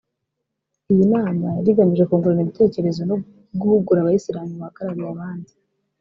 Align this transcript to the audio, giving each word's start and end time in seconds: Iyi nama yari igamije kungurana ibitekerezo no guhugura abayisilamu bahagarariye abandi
Iyi 0.91 1.03
nama 1.13 1.45
yari 1.55 1.69
igamije 1.73 2.03
kungurana 2.07 2.41
ibitekerezo 2.43 3.01
no 3.09 3.15
guhugura 3.59 3.99
abayisilamu 4.01 4.53
bahagarariye 4.61 5.09
abandi 5.15 5.51